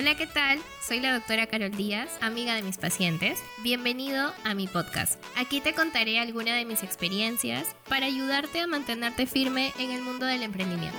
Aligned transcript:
Hola, 0.00 0.14
¿qué 0.14 0.26
tal? 0.26 0.58
Soy 0.80 0.98
la 0.98 1.12
doctora 1.12 1.46
Carol 1.46 1.72
Díaz, 1.72 2.08
amiga 2.22 2.54
de 2.54 2.62
mis 2.62 2.78
pacientes. 2.78 3.38
Bienvenido 3.62 4.32
a 4.44 4.54
mi 4.54 4.66
podcast. 4.66 5.22
Aquí 5.36 5.60
te 5.60 5.74
contaré 5.74 6.18
algunas 6.18 6.54
de 6.54 6.64
mis 6.64 6.82
experiencias 6.82 7.76
para 7.86 8.06
ayudarte 8.06 8.60
a 8.60 8.66
mantenerte 8.66 9.26
firme 9.26 9.74
en 9.78 9.90
el 9.90 10.00
mundo 10.00 10.24
del 10.24 10.42
emprendimiento. 10.42 10.96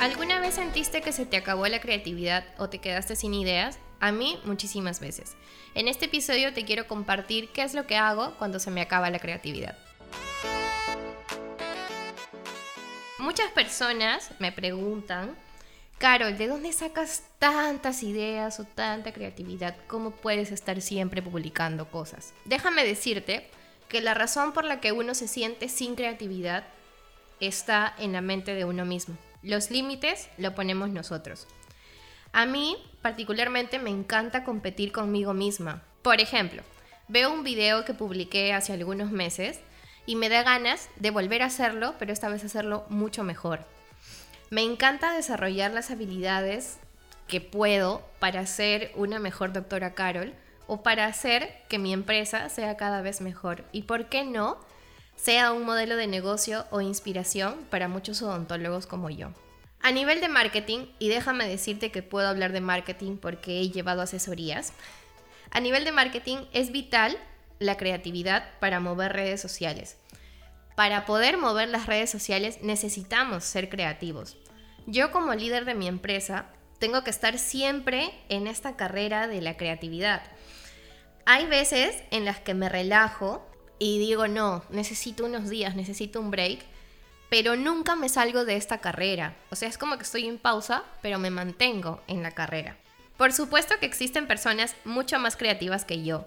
¿Alguna 0.00 0.40
vez 0.40 0.54
sentiste 0.54 1.02
que 1.02 1.12
se 1.12 1.26
te 1.26 1.36
acabó 1.36 1.66
la 1.66 1.82
creatividad 1.82 2.46
o 2.56 2.70
te 2.70 2.78
quedaste 2.78 3.14
sin 3.14 3.34
ideas? 3.34 3.78
A 4.00 4.12
mí 4.12 4.38
muchísimas 4.44 5.00
veces. 5.00 5.36
En 5.74 5.86
este 5.86 6.06
episodio 6.06 6.54
te 6.54 6.64
quiero 6.64 6.86
compartir 6.86 7.50
qué 7.50 7.62
es 7.62 7.74
lo 7.74 7.86
que 7.86 7.98
hago 7.98 8.34
cuando 8.38 8.58
se 8.58 8.70
me 8.70 8.80
acaba 8.80 9.10
la 9.10 9.18
creatividad. 9.18 9.76
Muchas 13.36 13.52
personas 13.52 14.30
me 14.38 14.50
preguntan, 14.50 15.36
Carol, 15.98 16.38
¿de 16.38 16.48
dónde 16.48 16.72
sacas 16.72 17.22
tantas 17.38 18.02
ideas 18.02 18.58
o 18.60 18.64
tanta 18.64 19.12
creatividad? 19.12 19.76
¿Cómo 19.88 20.12
puedes 20.12 20.52
estar 20.52 20.80
siempre 20.80 21.20
publicando 21.20 21.90
cosas? 21.90 22.32
Déjame 22.46 22.82
decirte 22.82 23.46
que 23.90 24.00
la 24.00 24.14
razón 24.14 24.54
por 24.54 24.64
la 24.64 24.80
que 24.80 24.92
uno 24.92 25.14
se 25.14 25.28
siente 25.28 25.68
sin 25.68 25.96
creatividad 25.96 26.64
está 27.38 27.94
en 27.98 28.14
la 28.14 28.22
mente 28.22 28.54
de 28.54 28.64
uno 28.64 28.86
mismo. 28.86 29.18
Los 29.42 29.70
límites 29.70 30.30
lo 30.38 30.54
ponemos 30.54 30.88
nosotros. 30.88 31.46
A 32.32 32.46
mí 32.46 32.78
particularmente 33.02 33.78
me 33.78 33.90
encanta 33.90 34.44
competir 34.44 34.92
conmigo 34.92 35.34
misma. 35.34 35.82
Por 36.00 36.22
ejemplo, 36.22 36.62
veo 37.06 37.30
un 37.30 37.44
video 37.44 37.84
que 37.84 37.92
publiqué 37.92 38.54
hace 38.54 38.72
algunos 38.72 39.10
meses 39.10 39.60
y 40.06 40.16
me 40.16 40.28
da 40.28 40.42
ganas 40.42 40.88
de 40.96 41.10
volver 41.10 41.42
a 41.42 41.46
hacerlo, 41.46 41.94
pero 41.98 42.12
esta 42.12 42.28
vez 42.28 42.44
hacerlo 42.44 42.86
mucho 42.88 43.24
mejor. 43.24 43.60
Me 44.48 44.62
encanta 44.62 45.12
desarrollar 45.12 45.72
las 45.72 45.90
habilidades 45.90 46.78
que 47.26 47.40
puedo 47.40 48.08
para 48.20 48.46
ser 48.46 48.92
una 48.94 49.18
mejor 49.18 49.52
doctora 49.52 49.94
Carol 49.94 50.32
o 50.68 50.82
para 50.82 51.06
hacer 51.06 51.62
que 51.68 51.78
mi 51.78 51.92
empresa 51.92 52.48
sea 52.48 52.76
cada 52.76 53.02
vez 53.02 53.20
mejor 53.20 53.64
y, 53.72 53.82
¿por 53.82 54.06
qué 54.08 54.24
no?, 54.24 54.58
sea 55.16 55.52
un 55.52 55.64
modelo 55.64 55.96
de 55.96 56.06
negocio 56.06 56.66
o 56.70 56.80
inspiración 56.80 57.66
para 57.70 57.88
muchos 57.88 58.22
odontólogos 58.22 58.86
como 58.86 59.10
yo. 59.10 59.30
A 59.80 59.90
nivel 59.90 60.20
de 60.20 60.28
marketing, 60.28 60.86
y 60.98 61.08
déjame 61.08 61.48
decirte 61.48 61.90
que 61.90 62.02
puedo 62.02 62.28
hablar 62.28 62.52
de 62.52 62.60
marketing 62.60 63.16
porque 63.16 63.60
he 63.60 63.70
llevado 63.70 64.02
asesorías, 64.02 64.72
a 65.50 65.60
nivel 65.60 65.84
de 65.84 65.92
marketing 65.92 66.38
es 66.52 66.70
vital 66.70 67.16
la 67.58 67.76
creatividad 67.76 68.50
para 68.60 68.80
mover 68.80 69.12
redes 69.12 69.40
sociales. 69.40 69.96
Para 70.76 71.06
poder 71.06 71.38
mover 71.38 71.68
las 71.68 71.86
redes 71.86 72.10
sociales 72.10 72.58
necesitamos 72.62 73.44
ser 73.44 73.68
creativos. 73.68 74.36
Yo 74.86 75.10
como 75.10 75.34
líder 75.34 75.64
de 75.64 75.74
mi 75.74 75.88
empresa 75.88 76.46
tengo 76.78 77.02
que 77.02 77.10
estar 77.10 77.38
siempre 77.38 78.12
en 78.28 78.46
esta 78.46 78.76
carrera 78.76 79.26
de 79.26 79.40
la 79.40 79.56
creatividad. 79.56 80.22
Hay 81.24 81.46
veces 81.46 82.02
en 82.10 82.24
las 82.24 82.38
que 82.40 82.54
me 82.54 82.68
relajo 82.68 83.46
y 83.78 83.98
digo, 83.98 84.28
no, 84.28 84.62
necesito 84.70 85.24
unos 85.24 85.48
días, 85.48 85.74
necesito 85.74 86.20
un 86.20 86.30
break, 86.30 86.60
pero 87.30 87.56
nunca 87.56 87.96
me 87.96 88.08
salgo 88.08 88.44
de 88.44 88.56
esta 88.56 88.78
carrera. 88.78 89.34
O 89.50 89.56
sea, 89.56 89.68
es 89.68 89.78
como 89.78 89.96
que 89.96 90.04
estoy 90.04 90.26
en 90.26 90.38
pausa, 90.38 90.84
pero 91.02 91.18
me 91.18 91.30
mantengo 91.30 92.00
en 92.06 92.22
la 92.22 92.30
carrera. 92.30 92.76
Por 93.16 93.32
supuesto 93.32 93.74
que 93.80 93.86
existen 93.86 94.26
personas 94.26 94.76
mucho 94.84 95.18
más 95.18 95.36
creativas 95.36 95.84
que 95.84 96.04
yo, 96.04 96.26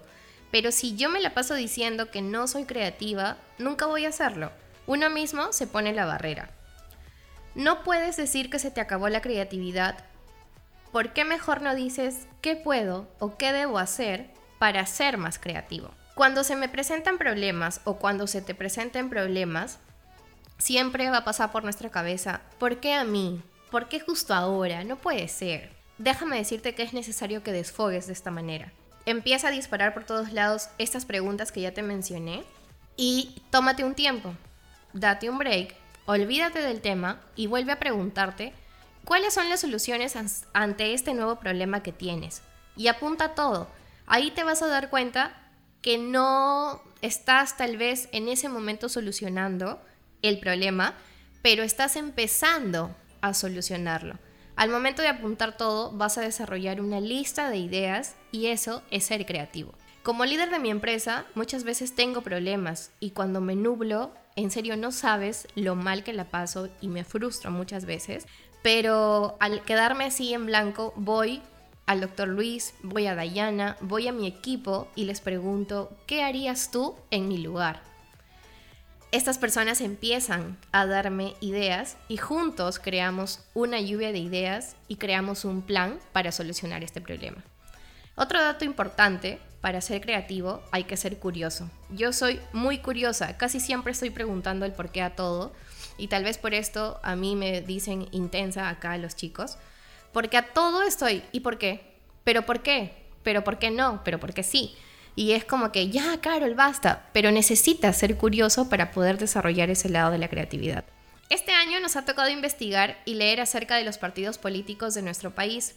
pero 0.50 0.72
si 0.72 0.96
yo 0.96 1.08
me 1.08 1.20
la 1.20 1.34
paso 1.34 1.54
diciendo 1.54 2.10
que 2.10 2.22
no 2.22 2.48
soy 2.48 2.64
creativa, 2.64 3.36
nunca 3.58 3.86
voy 3.86 4.04
a 4.04 4.08
hacerlo. 4.08 4.50
Uno 4.86 5.08
mismo 5.10 5.52
se 5.52 5.66
pone 5.66 5.92
la 5.92 6.06
barrera. 6.06 6.50
No 7.54 7.82
puedes 7.82 8.16
decir 8.16 8.50
que 8.50 8.58
se 8.58 8.70
te 8.70 8.80
acabó 8.80 9.08
la 9.08 9.20
creatividad. 9.20 10.04
¿Por 10.92 11.12
qué 11.12 11.24
mejor 11.24 11.62
no 11.62 11.74
dices 11.74 12.26
qué 12.40 12.56
puedo 12.56 13.08
o 13.20 13.36
qué 13.36 13.52
debo 13.52 13.78
hacer 13.78 14.30
para 14.58 14.86
ser 14.86 15.18
más 15.18 15.38
creativo? 15.38 15.90
Cuando 16.14 16.42
se 16.42 16.56
me 16.56 16.68
presentan 16.68 17.16
problemas 17.16 17.80
o 17.84 17.96
cuando 17.96 18.26
se 18.26 18.42
te 18.42 18.54
presenten 18.54 19.08
problemas, 19.08 19.78
siempre 20.58 21.08
va 21.10 21.18
a 21.18 21.24
pasar 21.24 21.52
por 21.52 21.62
nuestra 21.62 21.90
cabeza, 21.90 22.40
¿por 22.58 22.80
qué 22.80 22.94
a 22.94 23.04
mí? 23.04 23.42
¿Por 23.70 23.88
qué 23.88 24.00
justo 24.00 24.34
ahora? 24.34 24.82
No 24.82 24.96
puede 24.96 25.28
ser. 25.28 25.70
Déjame 25.98 26.36
decirte 26.36 26.74
que 26.74 26.82
es 26.82 26.92
necesario 26.92 27.44
que 27.44 27.52
desfogues 27.52 28.08
de 28.08 28.12
esta 28.12 28.32
manera 28.32 28.72
empieza 29.10 29.48
a 29.48 29.52
disparar 29.52 29.94
por 29.94 30.04
todos 30.04 30.32
lados 30.32 30.68
estas 30.78 31.04
preguntas 31.04 31.52
que 31.52 31.60
ya 31.60 31.72
te 31.72 31.82
mencioné 31.82 32.44
y 32.96 33.42
tómate 33.50 33.84
un 33.84 33.94
tiempo, 33.94 34.34
date 34.92 35.30
un 35.30 35.38
break, 35.38 35.74
olvídate 36.06 36.60
del 36.60 36.80
tema 36.80 37.20
y 37.36 37.46
vuelve 37.46 37.72
a 37.72 37.78
preguntarte 37.78 38.52
cuáles 39.04 39.34
son 39.34 39.48
las 39.48 39.60
soluciones 39.60 40.16
ante 40.52 40.94
este 40.94 41.14
nuevo 41.14 41.36
problema 41.36 41.82
que 41.82 41.92
tienes. 41.92 42.42
Y 42.76 42.88
apunta 42.88 43.34
todo. 43.34 43.68
Ahí 44.06 44.30
te 44.30 44.44
vas 44.44 44.62
a 44.62 44.68
dar 44.68 44.90
cuenta 44.90 45.32
que 45.82 45.98
no 45.98 46.82
estás 47.02 47.56
tal 47.56 47.76
vez 47.76 48.08
en 48.12 48.28
ese 48.28 48.48
momento 48.48 48.88
solucionando 48.88 49.80
el 50.22 50.38
problema, 50.38 50.94
pero 51.42 51.62
estás 51.62 51.96
empezando 51.96 52.94
a 53.20 53.34
solucionarlo. 53.34 54.18
Al 54.60 54.68
momento 54.68 55.00
de 55.00 55.08
apuntar 55.08 55.56
todo, 55.56 55.90
vas 55.90 56.18
a 56.18 56.20
desarrollar 56.20 56.82
una 56.82 57.00
lista 57.00 57.48
de 57.48 57.56
ideas 57.56 58.14
y 58.30 58.48
eso 58.48 58.82
es 58.90 59.04
ser 59.04 59.24
creativo. 59.24 59.72
Como 60.02 60.26
líder 60.26 60.50
de 60.50 60.58
mi 60.58 60.68
empresa, 60.68 61.24
muchas 61.34 61.64
veces 61.64 61.94
tengo 61.94 62.20
problemas 62.20 62.92
y 63.00 63.12
cuando 63.12 63.40
me 63.40 63.56
nublo, 63.56 64.12
en 64.36 64.50
serio 64.50 64.76
no 64.76 64.92
sabes 64.92 65.48
lo 65.54 65.76
mal 65.76 66.04
que 66.04 66.12
la 66.12 66.26
paso 66.26 66.68
y 66.82 66.88
me 66.88 67.04
frustro 67.04 67.50
muchas 67.50 67.86
veces, 67.86 68.26
pero 68.62 69.38
al 69.40 69.62
quedarme 69.62 70.04
así 70.04 70.34
en 70.34 70.44
blanco, 70.44 70.92
voy 70.94 71.40
al 71.86 72.02
doctor 72.02 72.28
Luis, 72.28 72.74
voy 72.82 73.06
a 73.06 73.14
Dayana, 73.14 73.78
voy 73.80 74.08
a 74.08 74.12
mi 74.12 74.26
equipo 74.26 74.88
y 74.94 75.04
les 75.04 75.22
pregunto, 75.22 75.96
¿qué 76.06 76.22
harías 76.22 76.70
tú 76.70 76.96
en 77.10 77.28
mi 77.28 77.38
lugar? 77.38 77.82
Estas 79.12 79.38
personas 79.38 79.80
empiezan 79.80 80.56
a 80.70 80.86
darme 80.86 81.34
ideas 81.40 81.96
y 82.08 82.16
juntos 82.16 82.78
creamos 82.78 83.40
una 83.54 83.80
lluvia 83.80 84.12
de 84.12 84.18
ideas 84.18 84.76
y 84.86 84.96
creamos 84.96 85.44
un 85.44 85.62
plan 85.62 85.98
para 86.12 86.30
solucionar 86.30 86.84
este 86.84 87.00
problema. 87.00 87.42
Otro 88.14 88.40
dato 88.40 88.64
importante, 88.64 89.40
para 89.60 89.80
ser 89.80 90.00
creativo 90.00 90.62
hay 90.70 90.84
que 90.84 90.96
ser 90.96 91.18
curioso. 91.18 91.68
Yo 91.90 92.12
soy 92.12 92.40
muy 92.52 92.78
curiosa, 92.78 93.36
casi 93.36 93.60
siempre 93.60 93.92
estoy 93.92 94.10
preguntando 94.10 94.64
el 94.64 94.72
por 94.72 94.90
qué 94.90 95.02
a 95.02 95.16
todo 95.16 95.52
y 95.98 96.08
tal 96.08 96.24
vez 96.24 96.38
por 96.38 96.54
esto 96.54 97.00
a 97.02 97.16
mí 97.16 97.36
me 97.36 97.60
dicen 97.60 98.08
intensa 98.12 98.68
acá 98.68 98.96
los 98.96 99.16
chicos, 99.16 99.58
porque 100.12 100.36
a 100.36 100.52
todo 100.52 100.82
estoy, 100.82 101.22
¿y 101.32 101.40
por 101.40 101.58
qué? 101.58 101.96
¿Pero 102.24 102.46
por 102.46 102.62
qué? 102.62 102.94
¿Pero 103.22 103.44
por 103.44 103.58
qué 103.58 103.70
no? 103.70 104.02
¿Pero 104.04 104.18
por 104.18 104.32
qué 104.32 104.42
sí? 104.42 104.76
Y 105.20 105.32
es 105.32 105.44
como 105.44 105.70
que, 105.70 105.90
ya, 105.90 106.18
Carol, 106.22 106.54
basta, 106.54 107.10
pero 107.12 107.30
necesitas 107.30 107.98
ser 107.98 108.16
curioso 108.16 108.70
para 108.70 108.90
poder 108.90 109.18
desarrollar 109.18 109.68
ese 109.68 109.90
lado 109.90 110.10
de 110.12 110.16
la 110.16 110.28
creatividad. 110.28 110.86
Este 111.28 111.52
año 111.52 111.78
nos 111.78 111.96
ha 111.96 112.06
tocado 112.06 112.30
investigar 112.30 112.96
y 113.04 113.12
leer 113.12 113.42
acerca 113.42 113.76
de 113.76 113.84
los 113.84 113.98
partidos 113.98 114.38
políticos 114.38 114.94
de 114.94 115.02
nuestro 115.02 115.34
país. 115.34 115.74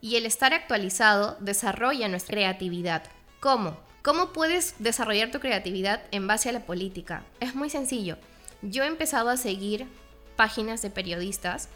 Y 0.00 0.16
el 0.16 0.24
estar 0.24 0.54
actualizado 0.54 1.36
desarrolla 1.40 2.08
nuestra 2.08 2.32
creatividad. 2.32 3.02
¿Cómo? 3.40 3.78
¿Cómo 4.00 4.32
puedes 4.32 4.74
desarrollar 4.78 5.30
tu 5.30 5.38
creatividad 5.38 6.00
en 6.10 6.26
base 6.26 6.48
a 6.48 6.52
la 6.52 6.64
política? 6.64 7.24
Es 7.40 7.54
muy 7.54 7.68
sencillo. 7.68 8.16
Yo 8.62 8.84
he 8.84 8.86
empezado 8.86 9.28
a 9.28 9.36
seguir 9.36 9.86
páginas 10.34 10.80
de 10.80 10.88
periodistas 10.88 11.68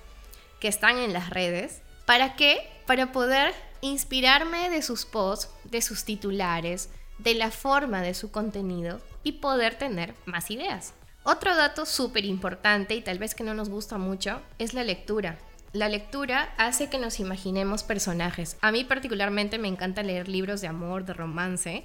que 0.60 0.68
están 0.68 0.96
en 0.96 1.12
las 1.12 1.28
redes. 1.28 1.82
¿Para 2.06 2.36
qué? 2.36 2.70
Para 2.86 3.12
poder 3.12 3.52
inspirarme 3.82 4.70
de 4.70 4.80
sus 4.80 5.04
posts, 5.04 5.50
de 5.64 5.82
sus 5.82 6.04
titulares, 6.04 6.88
de 7.22 7.34
la 7.34 7.50
forma 7.50 8.02
de 8.02 8.14
su 8.14 8.30
contenido 8.30 9.00
y 9.22 9.32
poder 9.32 9.76
tener 9.76 10.14
más 10.24 10.50
ideas. 10.50 10.94
Otro 11.24 11.54
dato 11.54 11.86
súper 11.86 12.24
importante 12.24 12.96
y 12.96 13.00
tal 13.00 13.18
vez 13.18 13.34
que 13.34 13.44
no 13.44 13.54
nos 13.54 13.68
gusta 13.68 13.96
mucho 13.96 14.40
es 14.58 14.74
la 14.74 14.82
lectura. 14.82 15.38
La 15.72 15.88
lectura 15.88 16.52
hace 16.58 16.90
que 16.90 16.98
nos 16.98 17.20
imaginemos 17.20 17.84
personajes. 17.84 18.56
A 18.60 18.72
mí 18.72 18.84
particularmente 18.84 19.58
me 19.58 19.68
encanta 19.68 20.02
leer 20.02 20.28
libros 20.28 20.60
de 20.60 20.66
amor, 20.66 21.04
de 21.04 21.14
romance. 21.14 21.84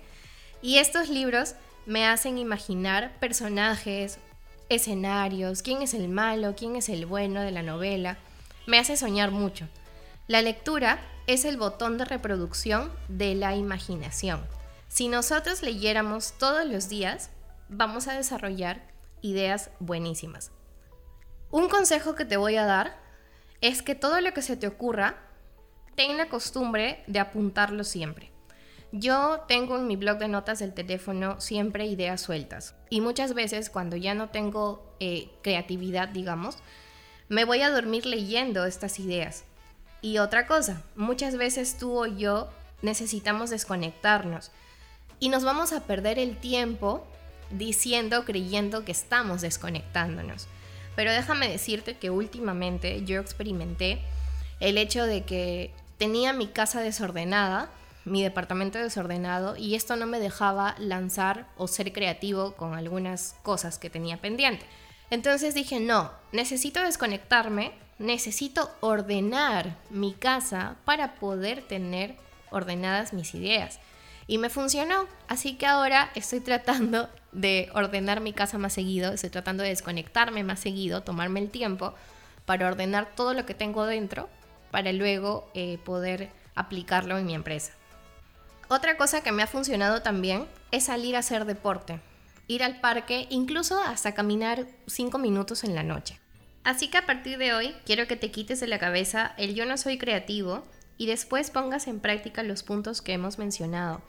Y 0.62 0.78
estos 0.78 1.10
libros 1.10 1.54
me 1.86 2.06
hacen 2.06 2.38
imaginar 2.40 3.18
personajes, 3.20 4.18
escenarios, 4.70 5.62
quién 5.62 5.84
es 5.84 5.94
el 5.94 6.10
malo, 6.10 6.56
quién 6.58 6.76
es 6.76 6.90
el 6.90 7.06
bueno 7.06 7.42
de 7.42 7.52
la 7.52 7.62
novela. 7.62 8.18
Me 8.66 8.80
hace 8.80 8.98
soñar 8.98 9.32
mucho. 9.32 9.68
La 10.28 10.42
lectura 10.42 11.00
es 11.28 11.46
el 11.46 11.58
botón 11.58 11.98
de 11.98 12.06
reproducción 12.06 12.92
de 13.08 13.36
la 13.36 13.56
imaginación. 13.56 14.42
Si 14.88 15.08
nosotros 15.08 15.62
leyéramos 15.62 16.34
todos 16.38 16.66
los 16.66 16.90
días, 16.90 17.30
vamos 17.70 18.08
a 18.08 18.14
desarrollar 18.14 18.82
ideas 19.22 19.70
buenísimas. 19.80 20.52
Un 21.52 21.70
consejo 21.70 22.16
que 22.16 22.26
te 22.26 22.38
voy 22.38 22.56
a 22.56 22.66
dar 22.66 22.98
es 23.62 23.82
que 23.82 23.96
todo 23.96 24.22
lo 24.22 24.34
que 24.34 24.42
se 24.42 24.58
te 24.58 24.68
ocurra, 24.68 25.18
ten 25.96 26.18
la 26.18 26.30
costumbre 26.30 27.04
de 27.08 27.20
apuntarlo 27.20 27.84
siempre. 27.84 28.32
Yo 28.92 29.44
tengo 29.48 29.78
en 29.78 29.88
mi 29.88 29.98
blog 29.98 30.18
de 30.18 30.30
notas 30.30 30.60
del 30.60 30.74
teléfono 30.74 31.42
siempre 31.42 31.86
ideas 31.86 32.22
sueltas 32.22 32.76
y 32.90 33.02
muchas 33.02 33.34
veces 33.34 33.70
cuando 33.70 33.98
ya 33.98 34.14
no 34.14 34.30
tengo 34.30 34.96
eh, 35.00 35.30
creatividad, 35.44 36.08
digamos, 36.08 36.58
me 37.28 37.44
voy 37.44 37.62
a 37.62 37.70
dormir 37.70 38.06
leyendo 38.06 38.66
estas 38.66 39.00
ideas. 39.00 39.44
Y 40.02 40.20
otra 40.20 40.48
cosa, 40.48 40.84
muchas 40.96 41.36
veces 41.36 41.78
tú 41.78 42.00
o 42.00 42.06
yo 42.06 42.50
necesitamos 42.82 43.50
desconectarnos 43.50 44.52
y 45.20 45.30
nos 45.30 45.44
vamos 45.44 45.74
a 45.74 45.82
perder 45.82 46.20
el 46.20 46.38
tiempo 46.38 47.06
diciendo, 47.50 48.26
creyendo 48.26 48.86
que 48.86 48.92
estamos 48.92 49.42
desconectándonos. 49.42 50.48
Pero 50.96 51.12
déjame 51.12 51.48
decirte 51.48 51.98
que 51.98 52.10
últimamente 52.10 53.04
yo 53.06 53.22
experimenté 53.22 54.00
el 54.60 54.78
hecho 54.78 55.06
de 55.06 55.24
que 55.24 55.72
tenía 55.98 56.34
mi 56.34 56.48
casa 56.48 56.82
desordenada, 56.82 57.70
mi 58.06 58.24
departamento 58.24 58.80
desordenado, 58.80 59.56
y 59.58 59.76
esto 59.76 59.96
no 59.96 60.08
me 60.08 60.20
dejaba 60.20 60.76
lanzar 60.80 61.48
o 61.58 61.68
ser 61.68 61.94
creativo 61.94 62.54
con 62.54 62.74
algunas 62.74 63.36
cosas 63.44 63.78
que 63.78 63.90
tenía 63.90 64.18
pendiente. 64.18 64.66
Entonces 65.10 65.54
dije, 65.54 65.80
no, 65.80 66.12
necesito 66.32 66.82
desconectarme, 66.82 67.72
necesito 68.00 68.72
ordenar 68.82 69.78
mi 69.90 70.14
casa 70.14 70.76
para 70.86 71.16
poder 71.16 71.62
tener 71.62 72.16
ordenadas 72.50 73.14
mis 73.14 73.34
ideas. 73.34 73.80
Y 74.28 74.38
me 74.38 74.50
funcionó, 74.50 75.08
así 75.30 75.56
que 75.56 75.66
ahora 75.66 76.12
estoy 76.14 76.42
tratando 76.42 77.10
de 77.32 77.70
ordenar 77.74 78.20
mi 78.20 78.34
casa 78.34 78.58
más 78.58 78.74
seguido, 78.74 79.14
estoy 79.14 79.30
tratando 79.30 79.64
de 79.64 79.70
desconectarme 79.70 80.44
más 80.44 80.60
seguido, 80.60 81.02
tomarme 81.02 81.40
el 81.40 81.50
tiempo 81.50 81.94
para 82.46 82.68
ordenar 82.68 83.16
todo 83.16 83.34
lo 83.34 83.46
que 83.46 83.54
tengo 83.54 83.86
dentro, 83.86 84.30
para 84.70 84.92
luego 84.92 85.50
eh, 85.54 85.80
poder 85.86 86.30
aplicarlo 86.56 87.18
en 87.18 87.26
mi 87.26 87.36
empresa. 87.36 87.72
Otra 88.68 88.98
cosa 88.98 89.24
que 89.24 89.32
me 89.32 89.44
ha 89.44 89.48
funcionado 89.48 90.02
también 90.02 90.46
es 90.72 90.86
salir 90.86 91.16
a 91.16 91.20
hacer 91.20 91.46
deporte, 91.46 92.02
ir 92.48 92.64
al 92.64 92.82
parque, 92.82 93.28
incluso 93.30 93.80
hasta 93.80 94.14
caminar 94.14 94.66
5 94.88 95.18
minutos 95.20 95.64
en 95.64 95.74
la 95.74 95.84
noche. 95.84 96.20
Así 96.66 96.90
que 96.90 96.98
a 96.98 97.06
partir 97.06 97.38
de 97.38 97.54
hoy 97.54 97.74
quiero 97.86 98.08
que 98.08 98.18
te 98.18 98.30
quites 98.30 98.60
de 98.60 98.68
la 98.68 98.78
cabeza 98.78 99.34
el 99.38 99.56
yo 99.56 99.66
no 99.66 99.78
soy 99.78 99.98
creativo 99.98 100.66
y 100.98 101.06
después 101.06 101.52
pongas 101.52 101.88
en 101.88 102.00
práctica 102.00 102.44
los 102.44 102.64
puntos 102.64 103.02
que 103.02 103.14
hemos 103.14 103.38
mencionado. 103.38 104.02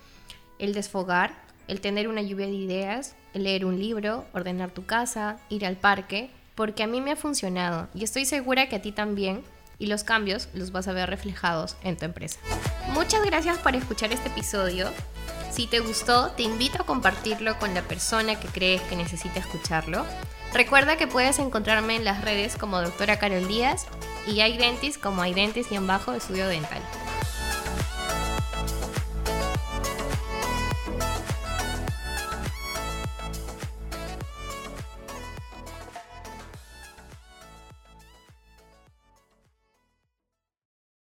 El 0.59 0.75
desfogar, 0.75 1.33
el 1.69 1.81
tener 1.81 2.09
una 2.09 2.23
lluvia 2.23 2.47
de 2.47 2.55
ideas, 2.55 3.15
el 3.35 3.45
leer 3.45 3.65
un 3.65 3.79
libro, 3.79 4.25
ordenar 4.33 4.71
tu 4.71 4.87
casa, 4.87 5.39
ir 5.49 5.67
al 5.67 5.77
parque, 5.77 6.31
porque 6.55 6.83
a 6.83 6.87
mí 6.87 7.01
me 7.01 7.13
ha 7.13 7.17
funcionado 7.17 7.89
y 7.95 8.05
estoy 8.05 8.25
segura 8.25 8.69
que 8.69 8.77
a 8.77 8.83
ti 8.83 8.91
también 8.91 9.45
y 9.79 9.87
los 9.87 10.03
cambios 10.03 10.49
los 10.55 10.73
vas 10.73 10.89
a 10.89 10.93
ver 10.93 11.09
reflejados 11.09 11.77
en 11.83 11.97
tu 11.97 12.05
empresa. 12.05 12.41
Muchas 12.93 13.25
gracias 13.25 13.59
por 13.59 13.77
escuchar 13.77 14.13
este 14.13 14.29
episodio. 14.29 14.89
Si 15.53 15.67
te 15.67 15.81
gustó, 15.81 16.31
te 16.33 16.43
invito 16.43 16.83
a 16.83 16.87
compartirlo 16.87 17.59
con 17.59 17.75
la 17.75 17.83
persona 17.83 18.41
que 18.41 18.49
crees 18.49 18.83
que 18.83 18.97
necesita 18.97 19.39
escucharlo. 19.39 20.05
Recuerda 20.53 20.97
que 20.97 21.07
puedes 21.07 21.39
encontrarme 21.39 21.97
en 21.97 22.05
las 22.05 22.23
redes 22.23 22.57
como 22.57 22.81
doctora 22.81 23.19
Carol 23.19 23.47
Díaz 23.47 23.87
y 24.29 24.43
iDentis 24.43 24.99
como 24.99 25.25
iDentis 25.25 25.73
y 25.73 25.77
en 25.77 25.87
bajo 25.87 26.13
estudio 26.13 26.47
dental. 26.49 26.83